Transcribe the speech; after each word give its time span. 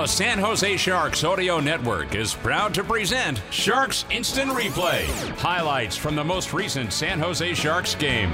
The 0.00 0.06
San 0.06 0.38
Jose 0.38 0.78
Sharks 0.78 1.24
Audio 1.24 1.60
Network 1.60 2.14
is 2.14 2.32
proud 2.32 2.72
to 2.72 2.82
present 2.82 3.42
Sharks 3.50 4.06
Instant 4.10 4.50
Replay. 4.50 5.04
Highlights 5.36 5.94
from 5.94 6.16
the 6.16 6.24
most 6.24 6.54
recent 6.54 6.90
San 6.90 7.18
Jose 7.18 7.52
Sharks 7.52 7.94
game. 7.96 8.32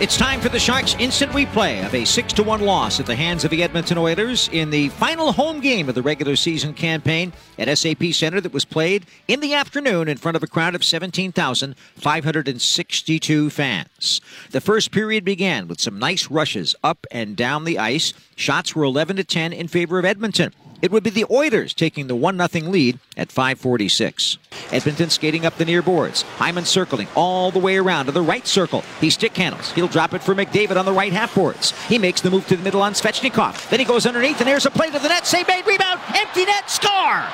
It's 0.00 0.16
time 0.16 0.40
for 0.40 0.48
the 0.48 0.58
Sharks' 0.58 0.96
instant 0.98 1.30
replay 1.30 1.86
of 1.86 1.94
a 1.94 2.04
6 2.04 2.40
1 2.40 2.62
loss 2.62 2.98
at 2.98 3.06
the 3.06 3.14
hands 3.14 3.44
of 3.44 3.52
the 3.52 3.62
Edmonton 3.62 3.96
Oilers 3.96 4.48
in 4.50 4.70
the 4.70 4.88
final 4.88 5.30
home 5.30 5.60
game 5.60 5.88
of 5.88 5.94
the 5.94 6.02
regular 6.02 6.34
season 6.34 6.74
campaign 6.74 7.32
at 7.60 7.78
SAP 7.78 8.06
Center 8.12 8.40
that 8.40 8.52
was 8.52 8.64
played 8.64 9.06
in 9.28 9.38
the 9.38 9.54
afternoon 9.54 10.08
in 10.08 10.16
front 10.16 10.36
of 10.36 10.42
a 10.42 10.48
crowd 10.48 10.74
of 10.74 10.82
17,562 10.82 13.50
fans. 13.50 14.20
The 14.50 14.60
first 14.60 14.90
period 14.90 15.24
began 15.24 15.68
with 15.68 15.80
some 15.80 16.00
nice 16.00 16.28
rushes 16.28 16.74
up 16.82 17.06
and 17.12 17.36
down 17.36 17.62
the 17.62 17.78
ice. 17.78 18.14
Shots 18.34 18.74
were 18.74 18.82
11 18.82 19.14
to 19.16 19.24
10 19.24 19.52
in 19.52 19.68
favor 19.68 20.00
of 20.00 20.04
Edmonton. 20.04 20.52
It 20.82 20.90
would 20.90 21.02
be 21.02 21.10
the 21.10 21.26
Oilers 21.30 21.72
taking 21.72 22.06
the 22.06 22.16
1 22.16 22.36
0 22.48 22.70
lead 22.70 22.98
at 23.16 23.32
546. 23.32 24.38
Edmonton 24.70 25.10
skating 25.10 25.46
up 25.46 25.56
the 25.56 25.64
near 25.64 25.82
boards. 25.82 26.22
Hyman 26.38 26.64
circling 26.64 27.08
all 27.14 27.50
the 27.50 27.58
way 27.58 27.76
around 27.76 28.06
to 28.06 28.12
the 28.12 28.22
right 28.22 28.46
circle. 28.46 28.82
He 29.00 29.10
stick 29.10 29.36
handles. 29.36 29.72
He'll 29.72 29.88
drop 29.88 30.14
it 30.14 30.22
for 30.22 30.34
McDavid 30.34 30.76
on 30.76 30.84
the 30.84 30.92
right 30.92 31.12
half 31.12 31.34
boards. 31.34 31.72
He 31.86 31.98
makes 31.98 32.20
the 32.20 32.30
move 32.30 32.46
to 32.48 32.56
the 32.56 32.62
middle 32.62 32.82
on 32.82 32.92
Svechnikov. 32.92 33.70
Then 33.70 33.80
he 33.80 33.86
goes 33.86 34.06
underneath, 34.06 34.40
and 34.40 34.48
there's 34.48 34.66
a 34.66 34.70
play 34.70 34.90
to 34.90 34.98
the 34.98 35.08
net. 35.08 35.26
Save 35.26 35.48
made, 35.48 35.66
rebound, 35.66 36.00
empty 36.14 36.44
net, 36.44 36.70
score! 36.70 37.24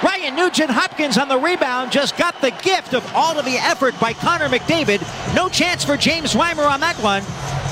Ryan 0.00 0.36
Nugent 0.36 0.70
Hopkins 0.70 1.18
on 1.18 1.28
the 1.28 1.38
rebound 1.38 1.90
just 1.90 2.16
got 2.16 2.40
the 2.40 2.52
gift 2.62 2.94
of 2.94 3.04
all 3.16 3.36
of 3.36 3.44
the 3.44 3.56
effort 3.56 3.98
by 3.98 4.12
Connor 4.12 4.48
McDavid. 4.48 5.02
No 5.34 5.48
chance 5.48 5.84
for 5.84 5.96
James 5.96 6.34
Reimer 6.34 6.70
on 6.70 6.78
that 6.80 6.96
one. 7.02 7.24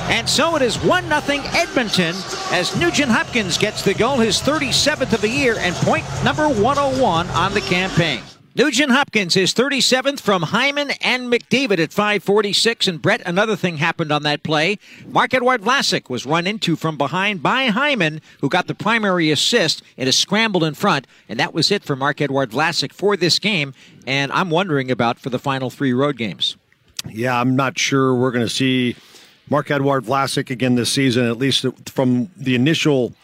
And 0.08 0.28
so 0.28 0.56
it 0.56 0.62
is 0.62 0.76
1 0.76 1.08
0 1.08 1.42
Edmonton 1.54 2.14
as 2.52 2.76
Nugent 2.76 3.10
Hopkins 3.10 3.58
gets 3.58 3.82
the 3.82 3.94
goal, 3.94 4.18
his 4.18 4.40
37th 4.40 5.12
of 5.12 5.20
the 5.20 5.28
year, 5.28 5.56
and 5.58 5.74
point 5.76 6.04
number 6.24 6.48
101 6.48 7.26
on 7.28 7.54
the 7.54 7.60
campaign. 7.62 8.22
Nugent 8.58 8.90
Hopkins, 8.90 9.36
is 9.36 9.52
37th 9.52 10.18
from 10.18 10.40
Hyman 10.40 10.92
and 11.02 11.30
McDavid 11.30 11.78
at 11.78 11.92
546. 11.92 12.86
And 12.88 13.02
Brett, 13.02 13.20
another 13.26 13.54
thing 13.54 13.76
happened 13.76 14.10
on 14.10 14.22
that 14.22 14.42
play. 14.42 14.78
Marc-Edouard 15.06 15.60
Vlasic 15.60 16.08
was 16.08 16.24
run 16.24 16.46
into 16.46 16.74
from 16.74 16.96
behind 16.96 17.42
by 17.42 17.66
Hyman, 17.66 18.22
who 18.40 18.48
got 18.48 18.66
the 18.66 18.74
primary 18.74 19.30
assist 19.30 19.82
and 19.98 20.08
is 20.08 20.16
scrambled 20.16 20.64
in 20.64 20.72
front. 20.72 21.06
And 21.28 21.38
that 21.38 21.52
was 21.52 21.70
it 21.70 21.84
for 21.84 21.96
Marc-Edouard 21.96 22.50
Vlasic 22.50 22.94
for 22.94 23.14
this 23.14 23.38
game. 23.38 23.74
And 24.06 24.32
I'm 24.32 24.48
wondering 24.48 24.90
about 24.90 25.18
for 25.18 25.28
the 25.28 25.38
final 25.38 25.68
three 25.68 25.92
road 25.92 26.16
games. 26.16 26.56
Yeah, 27.06 27.38
I'm 27.38 27.56
not 27.56 27.78
sure 27.78 28.14
we're 28.14 28.30
going 28.30 28.46
to 28.46 28.48
see 28.48 28.96
Marc-Edouard 29.48 30.04
Vlasic 30.04 30.50
again 30.50 30.74
this 30.74 30.90
season, 30.90 31.26
at 31.26 31.38
least 31.38 31.64
from 31.88 32.30
the 32.36 32.54
initial 32.54 33.14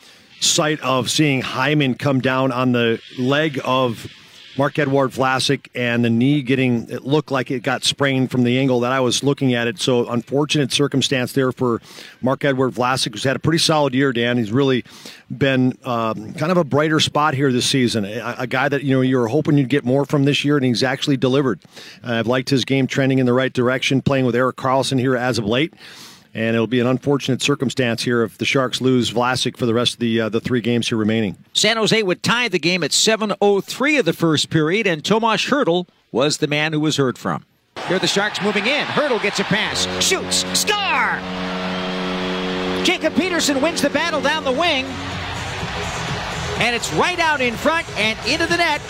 sight 0.40 0.80
of 0.80 1.10
seeing 1.10 1.40
Hyman 1.40 1.94
come 1.94 2.20
down 2.20 2.52
on 2.52 2.72
the 2.72 3.00
leg 3.18 3.60
of 3.64 4.06
Marc-Edouard 4.58 5.10
Vlasic 5.10 5.68
and 5.74 6.04
the 6.04 6.10
knee 6.10 6.42
getting 6.42 6.90
it 6.90 7.04
looked 7.04 7.30
like 7.30 7.50
it 7.50 7.62
got 7.62 7.84
sprained 7.84 8.30
from 8.30 8.42
the 8.44 8.58
angle 8.58 8.80
that 8.80 8.92
I 8.92 9.00
was 9.00 9.22
looking 9.22 9.54
at 9.54 9.66
it. 9.66 9.80
So 9.80 10.08
unfortunate 10.10 10.72
circumstance 10.72 11.32
there 11.32 11.52
for 11.52 11.80
Marc-Edouard 12.20 12.74
Vlasic, 12.74 13.12
who's 13.12 13.24
had 13.24 13.36
a 13.36 13.38
pretty 13.38 13.58
solid 13.58 13.94
year. 13.94 14.12
Dan, 14.12 14.36
he's 14.36 14.52
really 14.52 14.84
been 15.30 15.78
um, 15.84 16.34
kind 16.34 16.52
of 16.52 16.58
a 16.58 16.64
brighter 16.64 17.00
spot 17.00 17.34
here 17.34 17.50
this 17.50 17.66
season. 17.66 18.04
A, 18.04 18.34
a, 18.38 18.46
guy 18.46 18.68
that 18.68 18.82
you 18.82 18.94
know 18.94 19.00
you 19.00 19.16
were 19.16 19.28
hoping 19.28 19.56
you'd 19.56 19.70
get 19.70 19.84
more 19.84 20.04
from 20.04 20.24
this 20.24 20.44
year, 20.44 20.56
and 20.56 20.66
he's 20.66 20.82
actually 20.82 21.16
delivered. 21.16 21.60
Uh, 22.04 22.14
I've 22.14 22.26
liked 22.26 22.50
his 22.50 22.66
game 22.66 22.86
trending 22.86 23.18
in 23.18 23.26
the 23.26 23.32
right 23.32 23.52
direction, 23.52 24.02
playing 24.02 24.26
with 24.26 24.36
Erik 24.36 24.56
Karlsson 24.56 24.98
here 24.98 25.16
as 25.16 25.38
of 25.38 25.46
late 25.46 25.72
and 26.34 26.54
it'll 26.54 26.66
be 26.66 26.80
an 26.80 26.86
unfortunate 26.86 27.42
circumstance 27.42 28.02
here 28.02 28.22
if 28.22 28.38
the 28.38 28.44
Sharks 28.44 28.80
lose 28.80 29.10
Vlasic 29.10 29.56
for 29.56 29.66
the 29.66 29.74
rest 29.74 29.94
of 29.94 30.00
the 30.00 30.22
uh, 30.22 30.28
the 30.28 30.40
three 30.40 30.60
games 30.60 30.88
here 30.88 30.98
remaining. 30.98 31.36
San 31.52 31.76
Jose 31.76 32.02
would 32.02 32.22
tie 32.22 32.48
the 32.48 32.58
game 32.58 32.82
at 32.82 32.90
7:03 32.92 33.98
of 33.98 34.04
the 34.04 34.12
first 34.12 34.50
period, 34.50 34.86
and 34.86 35.04
Tomas 35.04 35.46
Hertl 35.46 35.86
was 36.10 36.38
the 36.38 36.46
man 36.46 36.72
who 36.72 36.80
was 36.80 36.96
heard 36.96 37.18
from. 37.18 37.44
Here 37.88 37.98
the 37.98 38.06
Sharks 38.06 38.40
moving 38.42 38.66
in. 38.66 38.86
Hertl 38.86 39.20
gets 39.22 39.40
a 39.40 39.44
pass, 39.44 39.86
shoots, 40.04 40.44
star. 40.58 41.20
Jacob 42.84 43.14
Peterson 43.14 43.60
wins 43.60 43.80
the 43.82 43.90
battle 43.90 44.20
down 44.20 44.44
the 44.44 44.52
wing, 44.52 44.84
and 46.58 46.74
it's 46.74 46.92
right 46.94 47.18
out 47.18 47.40
in 47.40 47.54
front 47.54 47.88
and 47.98 48.18
into 48.26 48.46
the 48.46 48.56
net. 48.56 48.80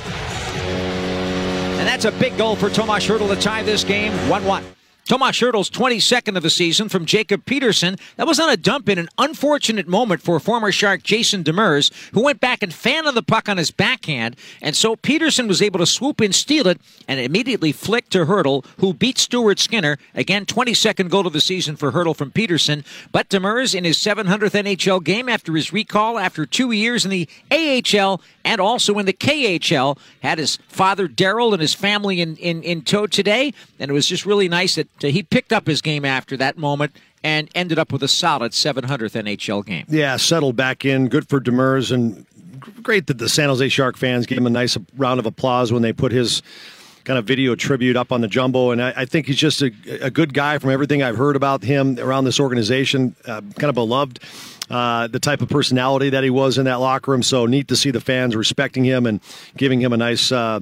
And 1.79 1.89
that's 1.89 2.05
a 2.05 2.13
big 2.13 2.39
goal 2.39 2.55
for 2.55 2.71
Tomas 2.71 3.07
Hertl 3.07 3.29
to 3.35 3.41
tie 3.41 3.63
this 3.63 3.83
game 3.83 4.13
1 4.29 4.45
1. 4.45 4.65
Tomas 5.05 5.41
Hertl's 5.41 5.69
22nd 5.69 6.37
of 6.37 6.43
the 6.43 6.51
season 6.51 6.89
from 6.89 7.07
Jacob 7.07 7.45
Peterson. 7.45 7.97
That 8.17 8.27
was 8.27 8.39
on 8.39 8.49
a 8.49 8.57
dump 8.57 8.89
in 8.89 8.99
an 8.99 9.09
unfortunate 9.19 9.89
moment 9.89 10.23
for 10.23 10.39
former 10.39 10.71
Shark 10.71 11.03
Jason 11.03 11.43
Demers, 11.43 11.91
who 12.13 12.23
went 12.23 12.41
back 12.41 12.63
and 12.63 12.73
fanned 12.73 13.03
the 13.03 13.23
puck 13.23 13.49
on 13.49 13.57
his 13.57 13.73
backhand. 13.73 14.37
And 14.61 14.77
so 14.77 14.95
Peterson 14.95 15.49
was 15.49 15.61
able 15.61 15.81
to 15.81 15.87
swoop 15.87 16.21
in, 16.21 16.33
steal 16.33 16.69
it, 16.69 16.81
and 17.09 17.19
immediately 17.19 17.73
flick 17.73 18.09
to 18.11 18.27
Hertl, 18.27 18.65
who 18.79 18.95
beat 18.95 19.19
Stuart 19.19 19.59
Skinner. 19.59 19.99
Again, 20.15 20.47
22nd 20.47 21.11
goal 21.11 21.27
of 21.27 21.33
the 21.33 21.41
season 21.41 21.75
for 21.75 21.91
Hertl 21.91 22.17
from 22.17 22.31
Peterson. 22.31 22.85
But 23.11 23.29
Demers 23.29 23.75
in 23.75 23.83
his 23.83 23.99
700th 23.99 24.53
NHL 24.53 25.03
game 25.03 25.29
after 25.29 25.55
his 25.55 25.73
recall 25.73 26.19
after 26.19 26.47
two 26.47 26.71
years 26.71 27.05
in 27.05 27.11
the 27.11 27.29
AHL 27.51 28.21
and 28.45 28.61
also 28.61 28.99
in 28.99 29.07
the 29.07 29.13
KHL 29.13 29.99
had 30.23 30.39
his 30.39 30.57
father 30.69 31.09
Daryl 31.09 31.53
and 31.53 31.61
his 31.61 31.75
family 31.75 32.21
in, 32.21 32.37
in, 32.37 32.63
in 32.63 32.83
tow 32.83 33.07
today. 33.07 33.53
And 33.79 33.91
it 33.91 33.95
was 33.95 34.07
just 34.07 34.27
really 34.27 34.49
nice 34.49 34.75
that 34.77 34.89
he 35.01 35.23
picked 35.23 35.53
up 35.53 35.67
his 35.67 35.81
game 35.81 36.05
after 36.05 36.37
that 36.37 36.57
moment 36.59 36.97
and 37.25 37.49
ended 37.55 37.79
up 37.79 37.93
with 37.93 38.03
a 38.03 38.09
solid 38.09 38.53
700th 38.53 39.13
NHL 39.23 39.65
game. 39.65 39.87
Yeah, 39.89 40.17
settled 40.17 40.57
back 40.57 40.85
in. 40.85 41.09
Good 41.09 41.29
for 41.29 41.41
Demers, 41.41 41.93
and 41.93 42.27
great 42.83 43.07
that 43.07 43.19
the 43.19 43.29
San 43.29 43.49
Jose 43.49 43.69
Shark 43.69 43.97
fans 43.97 44.27
gave 44.27 44.39
him 44.39 44.47
a 44.47 44.51
nice 44.51 44.77
round 44.97 45.21
of 45.21 45.27
applause 45.27 45.73
when 45.73 45.83
they 45.83 45.93
put 45.93 46.13
his 46.13 46.43
kind 47.05 47.19
of 47.19 47.25
video 47.25 47.55
tribute 47.55 47.97
up 47.97 48.13
on 48.13 48.21
the 48.21 48.29
jumbo. 48.29 48.71
And 48.71 48.83
I, 48.83 48.93
I 48.97 49.05
think 49.05 49.27
he's 49.27 49.37
just 49.37 49.63
a, 49.63 49.73
a, 50.01 50.11
good 50.11 50.35
guy 50.35 50.59
from 50.59 50.71
everything 50.71 51.03
I've 51.03 51.17
heard 51.17 51.37
about 51.37 51.63
him 51.63 51.99
around 51.99 52.25
this 52.25 52.39
organization. 52.39 53.17
Uh, 53.25 53.41
kind 53.59 53.69
of 53.69 53.75
beloved. 53.75 54.21
Uh, 54.71 55.07
the 55.07 55.21
type 55.21 55.43
of 55.43 55.51
personality 55.51 56.09
that 56.11 56.25
he 56.25 56.31
was 56.31 56.57
in 56.57 56.65
that 56.65 56.77
locker 56.77 57.11
room. 57.11 57.23
So 57.23 57.45
neat 57.45 57.69
to 57.69 57.77
see 57.77 57.91
the 57.91 58.01
fans 58.01 58.35
respecting 58.35 58.85
him 58.85 59.05
and 59.05 59.21
giving 59.57 59.83
him 59.83 59.93
a 59.93 59.99
nice 59.99 60.33
uh, 60.33 60.61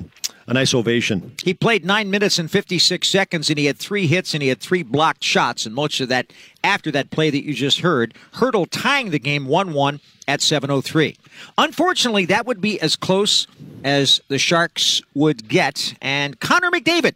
a 0.50 0.54
nice 0.54 0.74
ovation. 0.74 1.32
He 1.44 1.54
played 1.54 1.84
nine 1.84 2.10
minutes 2.10 2.38
and 2.38 2.50
56 2.50 3.06
seconds, 3.08 3.48
and 3.48 3.58
he 3.58 3.66
had 3.66 3.78
three 3.78 4.08
hits 4.08 4.34
and 4.34 4.42
he 4.42 4.48
had 4.48 4.60
three 4.60 4.82
blocked 4.82 5.22
shots, 5.22 5.64
and 5.64 5.74
most 5.74 6.00
of 6.00 6.08
that 6.08 6.32
after 6.64 6.90
that 6.90 7.10
play 7.10 7.30
that 7.30 7.44
you 7.44 7.54
just 7.54 7.80
heard. 7.80 8.14
Hertl 8.34 8.66
tying 8.68 9.10
the 9.10 9.20
game 9.20 9.46
1 9.46 9.72
1 9.72 10.00
at 10.26 10.40
7.03. 10.40 11.16
Unfortunately, 11.56 12.24
that 12.26 12.46
would 12.46 12.60
be 12.60 12.80
as 12.80 12.96
close 12.96 13.46
as 13.84 14.20
the 14.28 14.38
Sharks 14.38 15.00
would 15.14 15.48
get, 15.48 15.94
and 16.02 16.38
Connor 16.40 16.70
McDavid 16.70 17.14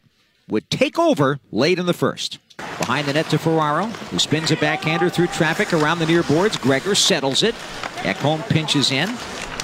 would 0.48 0.70
take 0.70 0.98
over 0.98 1.40
late 1.50 1.78
in 1.78 1.86
the 1.86 1.92
first. 1.92 2.38
Behind 2.56 3.08
the 3.08 3.14
net 3.14 3.26
to 3.30 3.38
Ferraro, 3.38 3.86
who 3.86 4.18
spins 4.20 4.52
a 4.52 4.56
backhander 4.56 5.10
through 5.10 5.26
traffic 5.28 5.72
around 5.72 5.98
the 5.98 6.06
near 6.06 6.22
boards. 6.22 6.56
Gregor 6.56 6.94
settles 6.94 7.42
it. 7.42 7.54
Ekholm 8.04 8.48
pinches 8.48 8.92
in. 8.92 9.08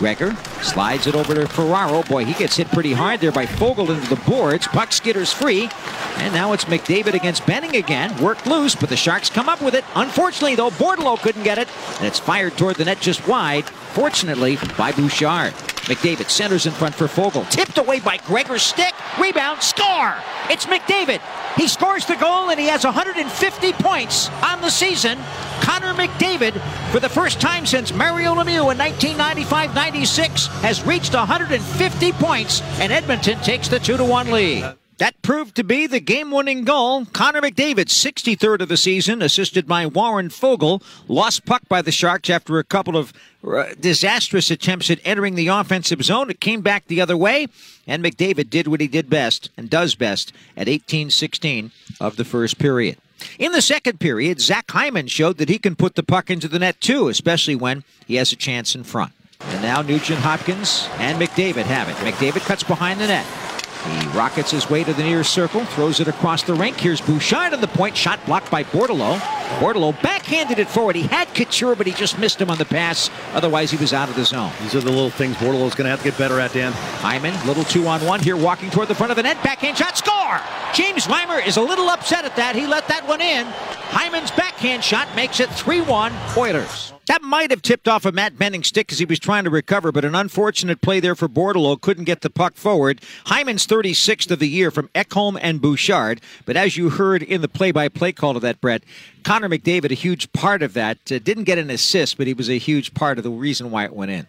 Gregor 0.00 0.34
slides 0.62 1.06
it 1.06 1.14
over 1.14 1.34
to 1.34 1.46
Ferraro. 1.46 2.02
Boy, 2.04 2.24
he 2.24 2.32
gets 2.32 2.56
hit 2.56 2.68
pretty 2.70 2.94
hard 2.94 3.20
there 3.20 3.30
by 3.30 3.44
Foegele 3.44 3.94
into 3.94 4.08
the 4.08 4.20
boards. 4.22 4.66
Puck 4.66 4.88
skitters 4.88 5.32
free. 5.32 5.68
And 6.16 6.32
now 6.32 6.54
it's 6.54 6.64
McDavid 6.64 7.12
against 7.12 7.44
Benning 7.46 7.76
again. 7.76 8.16
Worked 8.22 8.46
loose, 8.46 8.74
but 8.74 8.88
the 8.88 8.96
Sharks 8.96 9.28
come 9.28 9.48
up 9.48 9.60
with 9.60 9.74
it. 9.74 9.84
Unfortunately, 9.94 10.54
though, 10.54 10.70
Bordeleau 10.70 11.20
couldn't 11.20 11.42
get 11.42 11.58
it. 11.58 11.68
And 11.98 12.06
it's 12.06 12.18
fired 12.18 12.56
toward 12.56 12.76
the 12.76 12.86
net 12.86 13.00
just 13.00 13.28
wide. 13.28 13.64
Fortunately, 13.64 14.56
by 14.78 14.90
Bouchard. 14.92 15.52
McDavid 15.84 16.30
centers 16.30 16.64
in 16.64 16.72
front 16.72 16.94
for 16.94 17.06
Foegele. 17.06 17.48
Tipped 17.50 17.76
away 17.76 18.00
by 18.00 18.16
Gregor's 18.16 18.62
stick. 18.62 18.94
Rebound, 19.20 19.62
score! 19.62 20.14
It's 20.48 20.64
McDavid. 20.64 21.20
He 21.56 21.68
scores 21.68 22.06
the 22.06 22.16
goal 22.16 22.50
and 22.50 22.58
he 22.58 22.66
has 22.66 22.84
150 22.84 23.72
points 23.74 24.28
on 24.42 24.60
the 24.60 24.70
season. 24.70 25.18
Connor 25.60 25.94
McDavid, 25.94 26.60
for 26.90 27.00
the 27.00 27.08
first 27.08 27.40
time 27.40 27.66
since 27.66 27.92
Mario 27.92 28.34
Lemieux 28.34 28.72
in 28.72 28.78
1995-96, 28.78 30.48
has 30.62 30.84
reached 30.86 31.14
150 31.14 32.12
points, 32.12 32.62
and 32.80 32.92
Edmonton 32.92 33.38
takes 33.40 33.68
the 33.68 33.78
2-1 33.78 34.32
lead. 34.32 34.79
That 35.00 35.22
proved 35.22 35.56
to 35.56 35.64
be 35.64 35.86
the 35.86 35.98
game 35.98 36.30
winning 36.30 36.64
goal. 36.64 37.06
Connor 37.06 37.40
McDavid, 37.40 37.86
63rd 37.86 38.60
of 38.60 38.68
the 38.68 38.76
season, 38.76 39.22
assisted 39.22 39.66
by 39.66 39.86
Warren 39.86 40.28
Foegele, 40.28 40.82
lost 41.08 41.46
puck 41.46 41.62
by 41.70 41.80
the 41.80 41.90
Sharks 41.90 42.28
after 42.28 42.58
a 42.58 42.64
couple 42.64 42.98
of 42.98 43.14
uh, 43.42 43.72
disastrous 43.80 44.50
attempts 44.50 44.90
at 44.90 45.00
entering 45.02 45.36
the 45.36 45.48
offensive 45.48 46.02
zone. 46.02 46.28
It 46.28 46.38
came 46.38 46.60
back 46.60 46.86
the 46.86 47.00
other 47.00 47.16
way, 47.16 47.46
and 47.86 48.04
McDavid 48.04 48.50
did 48.50 48.68
what 48.68 48.82
he 48.82 48.88
did 48.88 49.08
best 49.08 49.48
and 49.56 49.70
does 49.70 49.94
best 49.94 50.34
at 50.54 50.68
18 50.68 51.08
16 51.08 51.70
of 51.98 52.16
the 52.16 52.24
first 52.26 52.58
period. 52.58 52.98
In 53.38 53.52
the 53.52 53.62
second 53.62 54.00
period, 54.00 54.38
Zach 54.38 54.70
Hyman 54.70 55.06
showed 55.06 55.38
that 55.38 55.48
he 55.48 55.58
can 55.58 55.76
put 55.76 55.94
the 55.94 56.02
puck 56.02 56.28
into 56.28 56.46
the 56.46 56.58
net 56.58 56.78
too, 56.78 57.08
especially 57.08 57.56
when 57.56 57.84
he 58.06 58.16
has 58.16 58.32
a 58.32 58.36
chance 58.36 58.74
in 58.74 58.84
front. 58.84 59.12
And 59.40 59.62
now 59.62 59.80
Nugent 59.80 60.20
Hopkins 60.20 60.90
and 60.98 61.18
McDavid 61.18 61.64
have 61.64 61.88
it. 61.88 61.96
McDavid 61.96 62.44
cuts 62.44 62.62
behind 62.62 63.00
the 63.00 63.06
net. 63.06 63.49
He 63.84 64.06
rockets 64.08 64.50
his 64.50 64.68
way 64.68 64.84
to 64.84 64.92
the 64.92 65.02
near 65.02 65.24
circle, 65.24 65.64
throws 65.64 66.00
it 66.00 66.08
across 66.08 66.42
the 66.42 66.54
rink. 66.54 66.78
Here's 66.78 67.00
Bouchard 67.00 67.54
on 67.54 67.60
the 67.60 67.68
point, 67.68 67.96
shot 67.96 68.24
blocked 68.26 68.50
by 68.50 68.64
Bordeleau. 68.64 69.39
Bordeleau 69.58 70.00
backhanded 70.02 70.58
it 70.58 70.68
forward. 70.68 70.96
He 70.96 71.02
had 71.02 71.34
Couture, 71.34 71.74
but 71.74 71.86
he 71.86 71.92
just 71.92 72.18
missed 72.18 72.40
him 72.40 72.50
on 72.50 72.58
the 72.58 72.64
pass. 72.64 73.10
Otherwise, 73.34 73.70
he 73.70 73.76
was 73.76 73.92
out 73.92 74.08
of 74.08 74.14
the 74.14 74.24
zone. 74.24 74.52
These 74.62 74.74
are 74.74 74.80
the 74.80 74.90
little 74.90 75.10
things 75.10 75.36
Bordeleau's 75.36 75.74
going 75.74 75.84
to 75.84 75.90
have 75.90 76.02
to 76.02 76.10
get 76.10 76.18
better 76.18 76.40
at, 76.40 76.52
Dan. 76.52 76.72
Hyman, 76.72 77.34
little 77.46 77.64
two 77.64 77.86
on 77.86 78.04
one 78.04 78.20
here, 78.20 78.36
walking 78.36 78.70
toward 78.70 78.88
the 78.88 78.94
front 78.94 79.10
of 79.10 79.16
the 79.16 79.22
net. 79.22 79.42
Backhand 79.42 79.76
shot, 79.76 79.96
score! 79.98 80.40
James 80.72 81.06
Reimer 81.06 81.44
is 81.44 81.56
a 81.56 81.62
little 81.62 81.88
upset 81.88 82.24
at 82.24 82.36
that. 82.36 82.54
He 82.54 82.66
let 82.66 82.86
that 82.88 83.06
one 83.06 83.20
in. 83.20 83.46
Hyman's 83.90 84.30
backhand 84.30 84.84
shot 84.84 85.08
makes 85.16 85.40
it 85.40 85.50
3 85.50 85.80
1 85.80 86.12
Oilers. 86.36 86.92
That 87.10 87.22
might 87.22 87.50
have 87.50 87.60
tipped 87.60 87.88
off 87.88 88.04
a 88.04 88.12
Matt 88.12 88.38
Benning 88.38 88.62
stick 88.62 88.92
as 88.92 89.00
he 89.00 89.04
was 89.04 89.18
trying 89.18 89.42
to 89.42 89.50
recover, 89.50 89.90
but 89.90 90.04
an 90.04 90.14
unfortunate 90.14 90.80
play 90.80 91.00
there 91.00 91.16
for 91.16 91.28
Bordeleau 91.28 91.80
couldn't 91.80 92.04
get 92.04 92.20
the 92.20 92.30
puck 92.30 92.54
forward. 92.54 93.00
Hyman's 93.26 93.66
36th 93.66 94.30
of 94.30 94.38
the 94.38 94.48
year 94.48 94.70
from 94.70 94.86
Ekholm 94.94 95.36
and 95.42 95.60
Bouchard, 95.60 96.20
but 96.46 96.56
as 96.56 96.76
you 96.76 96.90
heard 96.90 97.24
in 97.24 97.40
the 97.40 97.48
play-by-play 97.48 98.12
call 98.12 98.34
to 98.34 98.40
that, 98.40 98.60
Brett, 98.60 98.84
Connor 99.22 99.48
McDavid, 99.48 99.90
a 99.90 99.94
huge 99.94 100.32
part 100.32 100.62
of 100.62 100.74
that, 100.74 100.98
uh, 101.10 101.18
didn't 101.18 101.44
get 101.44 101.58
an 101.58 101.70
assist, 101.70 102.16
but 102.16 102.26
he 102.26 102.34
was 102.34 102.48
a 102.48 102.58
huge 102.58 102.94
part 102.94 103.18
of 103.18 103.24
the 103.24 103.30
reason 103.30 103.70
why 103.70 103.84
it 103.84 103.92
went 103.92 104.10
in. 104.10 104.26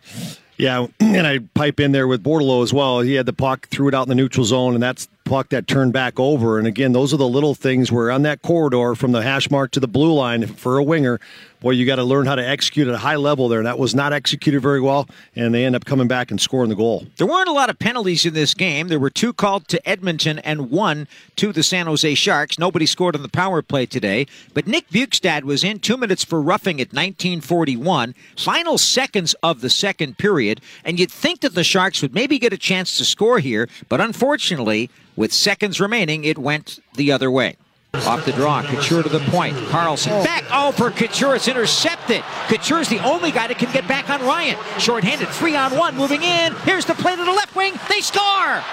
Yeah, 0.57 0.88
and 0.99 1.25
I 1.25 1.39
pipe 1.39 1.79
in 1.79 1.91
there 1.91 2.07
with 2.07 2.23
Bordeleau 2.23 2.63
as 2.63 2.73
well. 2.73 3.01
He 3.01 3.15
had 3.15 3.25
the 3.25 3.33
puck, 3.33 3.67
threw 3.69 3.88
it 3.88 3.93
out 3.93 4.03
in 4.03 4.09
the 4.09 4.15
neutral 4.15 4.45
zone, 4.45 4.73
and 4.73 4.83
that's 4.83 5.07
puck 5.23 5.50
that 5.50 5.68
turned 5.68 5.94
back 5.94 6.19
over. 6.19 6.57
And 6.57 6.68
again, 6.68 6.91
those 6.91 7.13
are 7.13 7.18
the 7.18 7.27
little 7.27 7.56
things 7.56 7.91
where 7.91 8.12
on 8.12 8.23
that 8.23 8.41
corridor 8.41 8.95
from 8.95 9.12
the 9.12 9.21
hash 9.21 9.50
mark 9.50 9.71
to 9.71 9.79
the 9.79 9.88
blue 9.88 10.13
line 10.13 10.47
for 10.47 10.77
a 10.77 10.83
winger, 10.83 11.19
boy, 11.62 11.71
you 11.71 11.85
got 11.85 11.97
to 11.97 12.03
learn 12.03 12.25
how 12.25 12.35
to 12.35 12.45
execute 12.45 12.88
at 12.88 12.94
a 12.94 12.97
high 12.97 13.15
level 13.15 13.47
there. 13.47 13.59
And 13.59 13.68
that 13.68 13.79
was 13.79 13.95
not 13.95 14.12
executed 14.12 14.62
very 14.62 14.81
well, 14.81 15.07
and 15.35 15.53
they 15.53 15.63
end 15.63 15.75
up 15.75 15.85
coming 15.85 16.07
back 16.07 16.31
and 16.31 16.41
scoring 16.41 16.69
the 16.69 16.75
goal. 16.75 17.06
There 17.18 17.27
weren't 17.27 17.47
a 17.47 17.53
lot 17.53 17.69
of 17.69 17.79
penalties 17.79 18.25
in 18.25 18.33
this 18.33 18.53
game. 18.53 18.88
There 18.88 19.00
were 19.00 19.09
two 19.09 19.31
called 19.31 19.68
to 19.69 19.88
Edmonton 19.88 20.39
and 20.39 20.69
one 20.71 21.07
to 21.38 21.53
the 21.53 21.63
San 21.63 21.85
Jose 21.85 22.15
Sharks. 22.15 22.59
Nobody 22.59 22.85
scored 22.85 23.15
on 23.15 23.21
the 23.21 23.29
power 23.29 23.62
play 23.62 23.85
today, 23.85 24.25
but 24.53 24.67
Nick 24.67 24.89
Bjugstad 24.89 25.44
was 25.44 25.63
in 25.63 25.79
two 25.79 25.97
minutes 25.97 26.24
for 26.24 26.41
roughing 26.41 26.81
at 26.81 26.88
1941, 26.88 28.15
final 28.35 28.77
seconds 28.77 29.35
of 29.44 29.62
the 29.62 29.69
second 29.69 30.17
period, 30.17 30.62
and 30.83 31.00
you'd 31.00 31.12
think 31.12 31.41
that 31.41 31.53
the 31.53 31.63
Sharks 31.63 32.01
would 32.01 32.13
maybe 32.13 32.39
get 32.39 32.53
a 32.53 32.57
chance 32.57 32.97
to 32.97 33.06
score 33.06 33.39
here, 33.39 33.69
but 33.88 34.01
unfortunately, 34.01 34.89
with 35.15 35.33
seconds 35.33 35.79
remaining, 35.79 36.23
it 36.23 36.37
went 36.37 36.79
the 36.95 37.11
other 37.11 37.29
way. 37.29 37.57
Off 37.93 38.23
the 38.25 38.31
draw, 38.31 38.63
Couture 38.63 39.03
to 39.03 39.09
the 39.09 39.19
point. 39.31 39.53
Karlsson 39.67 40.23
back. 40.23 40.45
Oh, 40.49 40.71
for 40.71 40.91
Couture, 40.91 41.35
it's 41.35 41.49
intercepted. 41.49 42.21
Couture's 42.47 42.87
the 42.87 42.99
only 42.99 43.31
guy 43.31 43.47
that 43.47 43.59
can 43.59 43.71
get 43.73 43.85
back 43.85 44.09
on 44.09 44.21
Ryan. 44.21 44.57
Short-handed, 44.79 45.27
three 45.27 45.57
on 45.57 45.77
one, 45.77 45.97
moving 45.97 46.23
in. 46.23 46.53
Here's 46.63 46.85
the 46.85 46.93
play 46.93 47.17
to 47.17 47.23
the 47.23 47.31
left 47.31 47.53
wing. 47.53 47.73
They 47.89 47.99
score. 47.99 48.63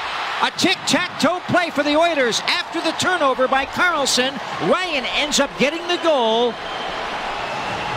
A 0.41 0.53
tic-tac-toe 0.57 1.41
play 1.49 1.71
for 1.71 1.83
the 1.83 1.97
Oilers 1.97 2.41
after 2.47 2.81
the 2.81 2.93
turnover 2.93 3.49
by 3.49 3.67
Karlsson. 3.67 4.39
Ryan 4.71 5.05
ends 5.17 5.41
up 5.41 5.51
getting 5.59 5.85
the 5.89 5.99
goal. 6.05 6.53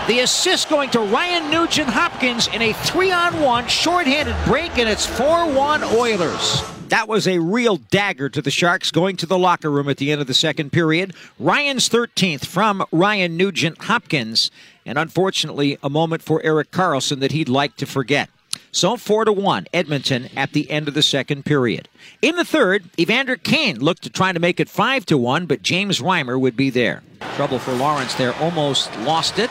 The 0.07 0.21
assist 0.21 0.69
going 0.69 0.89
to 0.89 1.01
Ryan 1.01 1.51
Nugent 1.51 1.87
Hopkins 1.87 2.47
in 2.47 2.63
a 2.63 2.73
three-on-one 2.73 3.67
short-handed 3.67 4.35
break, 4.45 4.79
and 4.79 4.89
it's 4.89 5.05
4-1 5.05 5.93
Oilers. 5.93 6.63
That 6.91 7.07
was 7.07 7.25
a 7.25 7.39
real 7.39 7.77
dagger 7.77 8.27
to 8.27 8.41
the 8.41 8.51
Sharks 8.51 8.91
going 8.91 9.15
to 9.15 9.25
the 9.25 9.37
locker 9.37 9.71
room 9.71 9.87
at 9.87 9.95
the 9.95 10.11
end 10.11 10.19
of 10.19 10.27
the 10.27 10.33
second 10.33 10.73
period. 10.73 11.13
Ryan's 11.39 11.87
13th 11.87 12.45
from 12.45 12.83
Ryan 12.91 13.37
Nugent 13.37 13.83
Hopkins, 13.83 14.51
and 14.85 14.97
unfortunately, 14.97 15.77
a 15.81 15.89
moment 15.89 16.21
for 16.21 16.43
Erik 16.43 16.69
Karlsson 16.71 17.21
that 17.21 17.31
he'd 17.31 17.47
like 17.47 17.77
to 17.77 17.85
forget. 17.85 18.29
So 18.73 18.97
4 18.97 19.23
to 19.23 19.31
1, 19.31 19.67
Edmonton 19.73 20.27
at 20.35 20.51
the 20.51 20.69
end 20.69 20.89
of 20.89 20.93
the 20.93 21.01
second 21.01 21.45
period. 21.45 21.87
In 22.21 22.35
the 22.35 22.43
third, 22.43 22.83
Evander 22.99 23.37
Kane 23.37 23.79
looked 23.79 24.03
to 24.03 24.09
try 24.09 24.33
to 24.33 24.39
make 24.41 24.59
it 24.59 24.67
5 24.67 25.05
to 25.05 25.17
1, 25.17 25.45
but 25.45 25.63
James 25.63 26.01
Reimer 26.01 26.37
would 26.37 26.57
be 26.57 26.69
there. 26.69 27.03
Trouble 27.35 27.59
for 27.59 27.71
Lorentz 27.71 28.15
there, 28.15 28.35
almost 28.35 28.93
lost 28.97 29.39
it. 29.39 29.49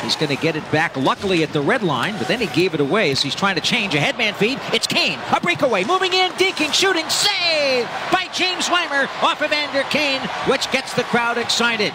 He's 0.00 0.16
going 0.16 0.34
to 0.34 0.42
get 0.42 0.56
it 0.56 0.70
back, 0.72 0.96
luckily, 0.96 1.42
at 1.42 1.52
the 1.52 1.60
red 1.60 1.82
line, 1.82 2.16
but 2.18 2.28
then 2.28 2.40
he 2.40 2.46
gave 2.46 2.74
it 2.74 2.80
away 2.80 3.10
as 3.10 3.22
he's 3.22 3.34
trying 3.34 3.54
to 3.54 3.60
change 3.60 3.94
a 3.94 4.00
headman 4.00 4.34
feed. 4.34 4.58
It's 4.72 4.86
Kane, 4.86 5.18
a 5.32 5.40
breakaway, 5.40 5.84
moving 5.84 6.12
in, 6.12 6.30
dinking, 6.32 6.72
shooting, 6.72 7.08
save 7.08 7.86
by 8.12 8.28
James 8.34 8.68
Reimer 8.68 9.06
off 9.22 9.40
of 9.40 9.46
Evander 9.46 9.82
Kane, 9.90 10.20
which 10.48 10.70
gets 10.70 10.94
the 10.94 11.04
crowd 11.04 11.38
excited. 11.38 11.92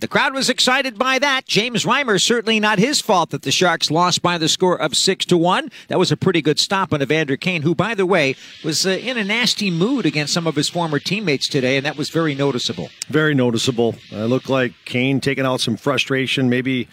The 0.00 0.08
crowd 0.08 0.32
was 0.32 0.48
excited 0.48 0.96
by 0.96 1.18
that. 1.18 1.44
James 1.44 1.84
Reimer 1.84 2.18
certainly 2.18 2.58
not 2.58 2.78
his 2.78 3.02
fault 3.02 3.28
that 3.30 3.42
the 3.42 3.50
Sharks 3.50 3.90
lost 3.90 4.22
by 4.22 4.38
the 4.38 4.48
score 4.48 4.80
of 4.80 4.96
six 4.96 5.26
to 5.26 5.36
one. 5.36 5.70
That 5.88 5.98
was 5.98 6.10
a 6.10 6.16
pretty 6.16 6.40
good 6.40 6.58
stop 6.58 6.94
on 6.94 7.02
Evander 7.02 7.36
Kane, 7.36 7.60
who, 7.60 7.74
by 7.74 7.94
the 7.94 8.06
way, 8.06 8.34
was 8.64 8.86
uh, 8.86 8.90
in 8.90 9.18
a 9.18 9.24
nasty 9.24 9.70
mood 9.70 10.06
against 10.06 10.32
some 10.32 10.46
of 10.46 10.56
his 10.56 10.70
former 10.70 10.98
teammates 10.98 11.48
today, 11.48 11.76
and 11.76 11.84
that 11.84 11.98
was 11.98 12.08
very 12.08 12.34
noticeable. 12.34 12.88
Very 13.08 13.34
noticeable. 13.34 13.94
It 14.10 14.24
looked 14.24 14.48
like 14.48 14.72
Kane 14.86 15.20
taking 15.20 15.44
out 15.44 15.60
some 15.60 15.76
frustration, 15.76 16.48
maybe 16.48 16.88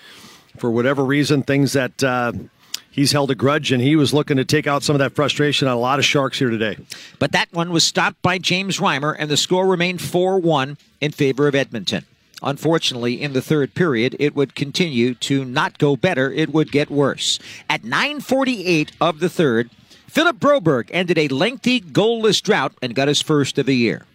for 0.57 0.69
whatever 0.69 1.05
reason, 1.05 1.43
things 1.43 1.73
that. 1.73 2.03
Uh, 2.03 2.33
he's 2.91 3.11
held 3.11 3.29
a 3.29 3.35
grudge 3.35 3.71
and 3.71 3.79
he 3.79 3.95
was 3.95 4.11
looking 4.11 4.37
to 4.37 4.43
take 4.43 4.65
out 4.65 4.81
some 4.81 4.95
of 4.95 4.99
that 4.99 5.13
frustration 5.13 5.67
on 5.67 5.77
a 5.77 5.79
lot 5.79 5.99
of 5.99 6.05
Sharks 6.05 6.39
here 6.39 6.49
today. 6.49 6.77
But 7.19 7.31
that 7.31 7.53
one 7.53 7.69
was 7.69 7.83
stopped 7.83 8.23
by 8.23 8.39
James 8.39 8.79
Reimer, 8.79 9.15
and 9.17 9.29
the 9.29 9.37
score 9.37 9.67
remained 9.67 10.01
4 10.01 10.39
1 10.39 10.77
in 10.99 11.11
favor 11.11 11.47
of 11.47 11.53
Edmonton. 11.53 12.05
Unfortunately, 12.43 13.21
in 13.21 13.33
the 13.33 13.41
third 13.41 13.73
period, 13.73 14.15
it 14.19 14.35
would 14.35 14.55
continue 14.55 15.15
to 15.15 15.43
not 15.43 15.77
go 15.77 15.95
better. 15.95 16.31
It 16.31 16.53
would 16.53 16.71
get 16.71 16.89
worse. 16.89 17.39
At 17.69 17.81
9.48 17.81 18.91
of 19.01 19.19
the 19.19 19.29
third, 19.29 19.69
Philip 20.07 20.37
Broberg 20.37 20.89
ended 20.91 21.17
a 21.17 21.27
lengthy 21.27 21.81
goalless 21.81 22.41
drought 22.41 22.73
and 22.81 22.95
got 22.95 23.07
his 23.07 23.21
first 23.21 23.57
of 23.57 23.65
the 23.65 23.75
year. 23.75 24.05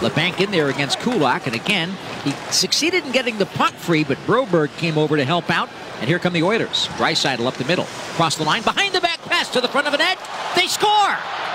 Labanc 0.00 0.40
in 0.40 0.50
there 0.50 0.68
against 0.68 0.98
Kulak, 1.00 1.46
and 1.46 1.54
again, 1.54 1.92
he 2.24 2.32
succeeded 2.52 3.04
in 3.04 3.12
getting 3.12 3.38
the 3.38 3.46
puck 3.46 3.72
free, 3.74 4.04
but 4.04 4.18
Broberg 4.18 4.76
came 4.78 4.98
over 4.98 5.16
to 5.16 5.24
help 5.24 5.50
out. 5.50 5.68
And 6.00 6.08
here 6.08 6.18
come 6.18 6.32
the 6.32 6.42
Oilers. 6.42 6.86
Draisaitl 6.96 7.46
up 7.46 7.54
the 7.54 7.64
middle. 7.64 7.86
Cross 8.14 8.36
the 8.36 8.44
line. 8.44 8.62
Behind 8.62 8.94
the 8.94 9.00
back 9.00 9.20
pass 9.22 9.50
to 9.50 9.60
the 9.60 9.68
front 9.68 9.86
of 9.86 9.92
the 9.92 9.98
net. 9.98 10.18
They 10.54 10.66
score! 10.68 11.47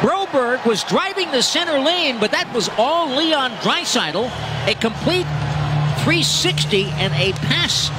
Broberg 0.00 0.64
was 0.64 0.82
driving 0.84 1.30
the 1.30 1.42
center 1.42 1.78
lane, 1.78 2.18
but 2.18 2.30
that 2.30 2.50
was 2.54 2.70
all 2.78 3.14
Leon 3.14 3.50
Draisaitl. 3.56 4.30
A 4.66 4.74
complete 4.76 5.26
360 6.04 6.84
and 6.92 7.12
a 7.12 7.32
pass 7.40 7.90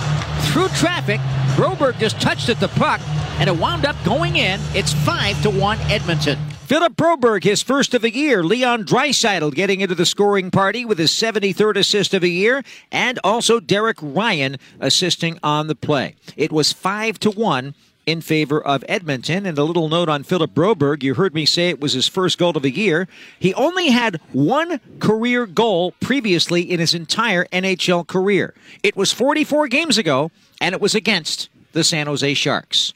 through 0.52 0.70
traffic. 0.70 1.20
Broberg 1.56 2.00
just 2.00 2.20
touched 2.20 2.50
at 2.50 2.60
the 2.60 2.70
puck, 2.70 3.00
and 3.40 3.48
it 3.48 3.56
wound 3.56 3.86
up 3.86 3.96
going 4.04 4.38
in. 4.38 4.60
It's 4.74 4.94
5 4.94 5.44
to 5.44 5.52
1 5.52 5.78
Edmonton. 5.92 6.40
Philip 6.66 6.96
Broberg, 6.96 7.44
his 7.44 7.62
first 7.62 7.94
of 7.94 8.02
the 8.02 8.12
year. 8.12 8.44
Leon 8.44 8.84
Draisaitl 8.84 9.54
getting 9.54 9.82
into 9.82 9.94
the 9.94 10.08
scoring 10.08 10.50
party 10.50 10.84
with 10.84 10.98
his 10.98 11.12
73rd 11.12 11.78
assist 11.78 12.16
of 12.16 12.24
the 12.24 12.32
year, 12.32 12.64
and 12.92 13.20
also 13.24 13.60
Derek 13.60 13.98
Ryan 14.02 14.58
assisting 14.80 15.38
on 15.44 15.68
the 15.68 15.76
play. 15.76 16.16
It 16.36 16.52
was 16.52 16.74
5 16.74 17.20
to 17.20 17.30
1 17.30 17.76
in 18.12 18.20
favor 18.20 18.62
of 18.62 18.84
Edmonton. 18.90 19.46
And 19.46 19.58
a 19.58 19.64
little 19.64 19.88
note 19.88 20.10
on 20.10 20.24
Philip 20.24 20.54
Broberg. 20.54 21.02
You 21.02 21.14
heard 21.14 21.34
me 21.34 21.46
say 21.46 21.70
it 21.70 21.80
was 21.80 21.94
his 21.94 22.10
first 22.10 22.38
goal 22.38 22.58
of 22.58 22.64
the 22.64 22.70
year. 22.70 23.08
He 23.40 23.54
only 23.54 23.90
had 23.90 24.20
one 24.34 24.82
career 25.00 25.46
goal 25.46 25.94
previously 26.02 26.62
in 26.62 26.82
his 26.82 26.94
entire 26.94 27.46
NHL 27.46 28.06
career. 28.06 28.54
It 28.84 28.98
was 28.98 29.14
44 29.14 29.70
games 29.70 29.98
ago, 29.98 30.30
and 30.60 30.76
it 30.76 30.82
was 30.82 30.94
against 30.94 31.48
the 31.72 31.86
San 31.86 32.08
Jose 32.08 32.34
Sharks. 32.34 32.94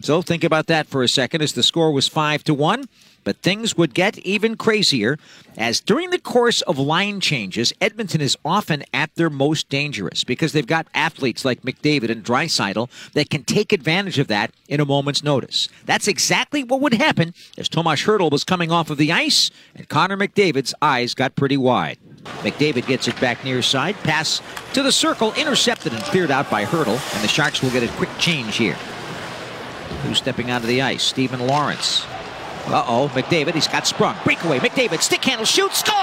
So 0.00 0.22
think 0.22 0.44
about 0.44 0.66
that 0.66 0.86
for 0.86 1.02
a 1.02 1.08
second 1.08 1.42
as 1.42 1.52
the 1.52 1.62
score 1.62 1.92
was 1.92 2.08
5 2.08 2.44
to 2.44 2.54
1. 2.54 2.84
But 3.26 3.38
things 3.38 3.76
would 3.76 3.92
get 3.92 4.18
even 4.18 4.56
crazier 4.56 5.18
as 5.58 5.80
during 5.80 6.10
the 6.10 6.18
course 6.20 6.60
of 6.62 6.78
line 6.78 7.18
changes, 7.18 7.72
Edmonton 7.80 8.20
is 8.20 8.38
often 8.44 8.84
at 8.94 9.12
their 9.16 9.28
most 9.28 9.68
dangerous 9.68 10.22
because 10.22 10.52
they've 10.52 10.64
got 10.64 10.86
athletes 10.94 11.44
like 11.44 11.62
McDavid 11.62 12.08
and 12.08 12.22
Draisaitl 12.22 12.88
that 13.14 13.28
can 13.28 13.42
take 13.42 13.72
advantage 13.72 14.20
of 14.20 14.28
that 14.28 14.52
in 14.68 14.78
a 14.78 14.84
moment's 14.84 15.24
notice. 15.24 15.68
That's 15.86 16.06
exactly 16.06 16.62
what 16.62 16.80
would 16.80 16.94
happen 16.94 17.34
as 17.58 17.68
Tomas 17.68 18.04
Hertl 18.04 18.30
was 18.30 18.44
coming 18.44 18.70
off 18.70 18.90
of 18.90 18.96
the 18.96 19.10
ice 19.10 19.50
and 19.74 19.88
Connor 19.88 20.16
McDavid's 20.16 20.72
eyes 20.80 21.12
got 21.12 21.34
pretty 21.34 21.56
wide. 21.56 21.98
McDavid 22.42 22.86
gets 22.86 23.08
it 23.08 23.20
back 23.20 23.44
near 23.44 23.60
side, 23.60 23.96
pass 24.04 24.40
to 24.72 24.84
the 24.84 24.92
circle, 24.92 25.32
intercepted 25.34 25.92
and 25.92 26.02
cleared 26.04 26.30
out 26.30 26.48
by 26.48 26.64
Hertl, 26.64 27.14
and 27.14 27.24
the 27.24 27.28
Sharks 27.28 27.60
will 27.60 27.70
get 27.70 27.82
a 27.82 27.88
quick 27.96 28.10
change 28.20 28.54
here. 28.54 28.76
Who's 30.06 30.18
stepping 30.18 30.52
onto 30.52 30.68
the 30.68 30.82
ice? 30.82 31.02
Steven 31.02 31.44
Lorentz. 31.48 32.06
Uh 32.66 32.84
oh, 32.86 33.10
McDavid, 33.12 33.54
he's 33.54 33.66
got 33.66 33.88
sprung. 33.88 34.16
Breakaway, 34.22 34.60
McDavid, 34.60 35.02
stick 35.02 35.24
handle, 35.24 35.44
shoot, 35.44 35.72
score! 35.72 35.96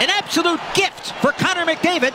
An 0.00 0.08
absolute 0.10 0.60
gift 0.74 1.12
for 1.20 1.32
Connor 1.32 1.66
McDavid. 1.66 2.12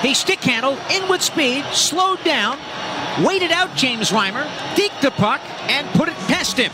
He 0.00 0.14
stick 0.14 0.38
handled, 0.40 0.78
in 0.90 1.08
with 1.10 1.20
speed, 1.20 1.64
slowed 1.72 2.24
down, 2.24 2.58
waited 3.22 3.52
out 3.52 3.74
James 3.76 4.10
Reimer, 4.10 4.46
deked 4.74 5.02
the 5.02 5.10
puck, 5.10 5.40
and 5.68 5.86
put 5.88 6.08
it 6.08 6.16
past 6.28 6.56
him. 6.56 6.72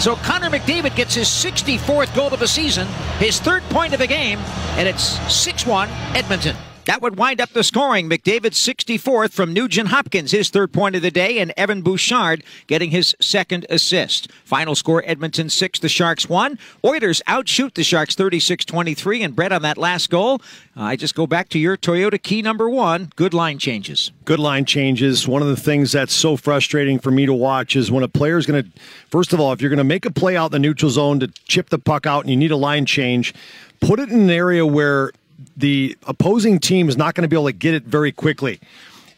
So 0.00 0.14
Connor 0.16 0.50
McDavid 0.50 0.94
gets 0.94 1.14
his 1.14 1.26
64th 1.26 2.14
goal 2.14 2.32
of 2.32 2.38
the 2.38 2.48
season, 2.48 2.86
his 3.18 3.40
third 3.40 3.64
point 3.64 3.92
of 3.92 3.98
the 3.98 4.06
game, 4.06 4.38
and 4.76 4.86
it's 4.86 5.02
6 5.32 5.66
1 5.66 5.88
Edmonton. 6.14 6.56
That 6.86 7.00
would 7.00 7.16
wind 7.16 7.40
up 7.40 7.50
the 7.50 7.64
scoring. 7.64 8.10
McDavid 8.10 8.52
64th 8.52 9.32
from 9.32 9.54
Nugent 9.54 9.88
Hopkins, 9.88 10.32
his 10.32 10.50
third 10.50 10.70
point 10.70 10.94
of 10.94 11.00
the 11.00 11.10
day, 11.10 11.38
and 11.38 11.50
Evan 11.56 11.80
Bouchard 11.80 12.44
getting 12.66 12.90
his 12.90 13.16
second 13.20 13.64
assist. 13.70 14.30
Final 14.44 14.74
score 14.74 15.02
Edmonton 15.06 15.48
6, 15.48 15.78
the 15.78 15.88
Sharks 15.88 16.28
1. 16.28 16.58
Oilers 16.84 17.22
outshoot 17.26 17.74
the 17.74 17.84
Sharks 17.84 18.14
36 18.14 18.66
23. 18.66 19.22
And 19.22 19.34
Brett 19.34 19.50
on 19.50 19.62
that 19.62 19.78
last 19.78 20.10
goal, 20.10 20.42
uh, 20.76 20.82
I 20.82 20.96
just 20.96 21.14
go 21.14 21.26
back 21.26 21.48
to 21.50 21.58
your 21.58 21.78
Toyota 21.78 22.22
key 22.22 22.42
number 22.42 22.68
one 22.68 23.10
good 23.16 23.32
line 23.32 23.58
changes. 23.58 24.12
Good 24.26 24.38
line 24.38 24.66
changes. 24.66 25.26
One 25.26 25.40
of 25.40 25.48
the 25.48 25.56
things 25.56 25.92
that's 25.92 26.12
so 26.12 26.36
frustrating 26.36 26.98
for 26.98 27.10
me 27.10 27.24
to 27.24 27.32
watch 27.32 27.76
is 27.76 27.90
when 27.90 28.04
a 28.04 28.08
player 28.08 28.36
is 28.36 28.44
going 28.44 28.62
to, 28.62 28.70
first 29.08 29.32
of 29.32 29.40
all, 29.40 29.54
if 29.54 29.62
you're 29.62 29.70
going 29.70 29.78
to 29.78 29.84
make 29.84 30.04
a 30.04 30.10
play 30.10 30.36
out 30.36 30.46
in 30.46 30.52
the 30.52 30.58
neutral 30.58 30.90
zone 30.90 31.18
to 31.20 31.28
chip 31.46 31.70
the 31.70 31.78
puck 31.78 32.04
out 32.04 32.24
and 32.24 32.30
you 32.30 32.36
need 32.36 32.50
a 32.50 32.56
line 32.56 32.84
change, 32.84 33.32
put 33.80 33.98
it 33.98 34.10
in 34.10 34.20
an 34.20 34.30
area 34.30 34.66
where 34.66 35.12
the 35.56 35.96
opposing 36.06 36.58
team 36.58 36.88
is 36.88 36.96
not 36.96 37.14
going 37.14 37.22
to 37.22 37.28
be 37.28 37.36
able 37.36 37.46
to 37.46 37.52
get 37.52 37.74
it 37.74 37.84
very 37.84 38.12
quickly. 38.12 38.60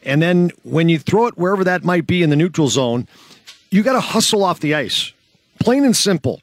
And 0.02 0.22
then 0.22 0.52
when 0.62 0.88
you 0.88 0.98
throw 0.98 1.26
it 1.26 1.36
wherever 1.36 1.64
that 1.64 1.84
might 1.84 2.06
be 2.06 2.22
in 2.22 2.30
the 2.30 2.36
neutral 2.36 2.68
zone, 2.68 3.08
you 3.70 3.82
got 3.82 3.94
to 3.94 4.00
hustle 4.00 4.44
off 4.44 4.60
the 4.60 4.74
ice. 4.74 5.12
Plain 5.58 5.84
and 5.84 5.96
simple. 5.96 6.40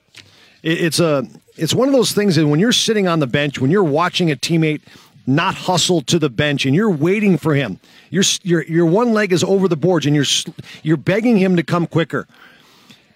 It's 0.64 1.00
a 1.00 1.26
it's 1.56 1.74
one 1.74 1.88
of 1.88 1.94
those 1.94 2.12
things 2.12 2.36
that 2.36 2.48
when 2.48 2.60
you're 2.60 2.72
sitting 2.72 3.08
on 3.08 3.20
the 3.20 3.28
bench, 3.28 3.60
when 3.60 3.72
you're 3.72 3.84
watching 3.84 4.32
a 4.32 4.36
teammate 4.36 4.82
not 5.26 5.56
hustle 5.56 6.02
to 6.02 6.20
the 6.20 6.30
bench 6.30 6.66
and 6.66 6.76
you're 6.76 6.90
waiting 6.90 7.38
for 7.38 7.54
him, 7.54 7.80
your 8.10 8.24
your 8.44 8.64
your 8.64 8.86
one 8.86 9.14
leg 9.14 9.32
is 9.32 9.44
over 9.44 9.68
the 9.68 9.78
boards 9.78 10.06
and 10.06 10.16
you're 10.16 10.26
you're 10.82 10.98
begging 10.98 11.38
him 11.38 11.56
to 11.56 11.64
come 11.64 11.88
quicker, 11.88 12.28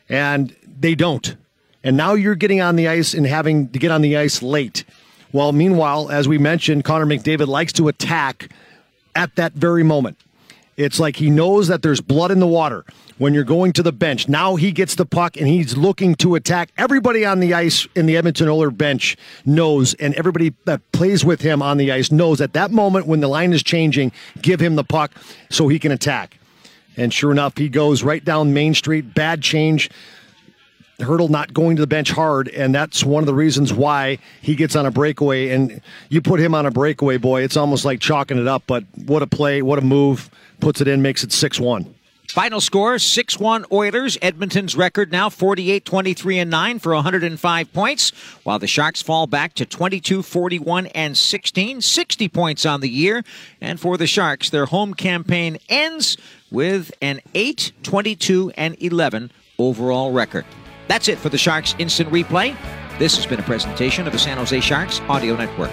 and 0.08 0.56
they 0.80 0.96
don't. 0.96 1.36
And 1.84 1.96
now 1.96 2.14
you're 2.14 2.36
getting 2.36 2.62
on 2.62 2.76
the 2.76 2.88
ice 2.88 3.14
and 3.14 3.26
having 3.26 3.70
to 3.70 3.80
get 3.80 3.92
on 3.92 4.02
the 4.02 4.18
ice 4.18 4.42
late. 4.42 4.84
Well, 5.38 5.51
meanwhile, 5.51 6.10
as 6.10 6.27
we 6.27 6.39
mentioned, 6.39 6.84
Connor 6.84 7.06
McDavid 7.06 7.46
likes 7.46 7.72
to 7.74 7.89
attack 7.89 8.50
at 9.13 9.36
that 9.36 9.53
very 9.53 9.84
moment. 9.84 10.17
It's 10.77 11.00
like 11.00 11.17
he 11.17 11.29
knows 11.29 11.67
that 11.67 11.84
there's 11.84 12.01
blood 12.01 12.32
in 12.32 12.39
the 12.39 12.48
water 12.48 12.86
when 13.20 13.36
you're 13.36 13.44
going 13.44 13.72
to 13.74 13.84
the 13.84 13.91
bench. 13.91 14.27
Now 14.27 14.56
he 14.56 14.72
gets 14.72 14.96
the 14.96 15.06
puck 15.06 15.38
and 15.38 15.48
he's 15.48 15.77
looking 15.77 16.15
to 16.15 16.34
attack. 16.34 16.72
Everybody 16.75 17.24
on 17.24 17.39
the 17.39 17.53
ice 17.53 17.88
in 17.94 18.08
the 18.08 18.17
Edmonton 18.17 18.50
Oilers 18.50 18.74
bench 18.74 19.15
knows, 19.46 19.94
and 19.94 20.15
everybody 20.15 20.56
that 20.65 20.82
plays 20.91 21.24
with 21.24 21.41
him 21.41 21.62
on 21.62 21.77
the 21.77 21.91
ice 21.91 22.12
knows 22.12 22.41
at 22.41 22.53
that 22.53 22.72
moment 22.72 23.06
when 23.06 23.20
the 23.20 23.27
line 23.27 23.53
is 23.53 23.62
changing, 23.62 24.12
give 24.41 24.60
him 24.60 24.75
the 24.75 24.84
puck 24.84 25.12
so 25.51 25.67
he 25.67 25.77
can 25.77 25.91
attack. 25.91 26.39
And 26.98 27.13
sure 27.13 27.32
enough, 27.32 27.56
he 27.60 27.70
goes 27.70 28.01
right 28.01 28.25
down 28.25 28.56
Main 28.56 28.74
Street. 28.74 29.13
Bad 29.13 29.44
change. 29.44 29.91
Hertl 31.00 31.30
not 31.30 31.54
going 31.54 31.75
to 31.75 31.82
the 31.82 31.88
bench 31.88 32.12
hard, 32.12 32.48
and 32.50 32.74
that's 32.74 33.04
one 33.04 33.22
of 33.22 33.27
the 33.27 33.34
reasons 33.34 33.72
why 33.72 34.18
he 34.42 34.56
gets 34.56 34.75
on 34.75 34.86
a 34.86 34.92
breakaway. 34.92 35.50
And 35.50 35.82
you 36.10 36.22
put 36.22 36.39
him 36.39 36.56
on 36.56 36.66
a 36.66 36.72
breakaway, 36.72 37.18
boy, 37.18 37.44
it's 37.44 37.56
almost 37.56 37.86
like 37.86 38.00
chalking 38.00 38.39
it 38.39 38.48
up. 38.48 38.63
But 38.66 38.84
what 39.06 39.22
a 39.22 39.27
play, 39.27 39.62
what 39.62 39.77
a 39.77 39.84
move, 39.84 40.32
puts 40.60 40.82
it 40.82 40.88
in, 40.88 41.04
makes 41.04 41.24
it 41.24 41.32
6 41.32 41.60
1. 41.60 41.94
Final 42.30 42.60
score 42.60 43.00
6 43.00 43.39
1 43.39 43.66
Oilers. 43.72 44.18
Edmonton's 44.22 44.75
record 44.75 45.12
now 45.12 45.30
48 45.30 45.86
23 45.86 46.39
and 46.39 46.51
9 46.51 46.80
for 46.80 46.94
105 46.94 47.74
points, 47.74 48.10
while 48.44 48.60
the 48.60 48.68
Sharks 48.68 49.01
fall 49.01 49.27
back 49.27 49.54
to 49.54 49.66
22 49.66 50.24
41 50.24 50.88
and 50.88 51.16
16, 51.16 51.82
60 51.82 52.27
points 52.27 52.66
on 52.66 52.82
the 52.82 52.89
year. 52.89 53.24
And 53.62 53.80
for 53.80 53.98
the 53.98 54.08
Sharks, 54.08 54.50
their 54.50 54.66
home 54.66 54.94
campaign 54.94 55.58
ends 55.70 56.18
with 56.51 56.92
an 57.01 57.22
8 57.34 57.72
22 57.84 58.51
and 58.58 58.75
11 58.82 59.32
overall 59.60 60.12
record. 60.12 60.46
That's 60.88 61.08
it 61.08 61.17
for 61.17 61.29
the 61.29 61.38
Sharks 61.38 61.75
Instant 61.79 62.10
Replay. 62.10 62.56
This 62.98 63.15
has 63.17 63.25
been 63.25 63.39
a 63.39 63.44
presentation 63.44 64.08
of 64.08 64.13
the 64.13 64.20
San 64.20 64.38
Jose 64.38 64.60
Sharks 64.60 65.01
Audio 65.01 65.36
Network. 65.36 65.72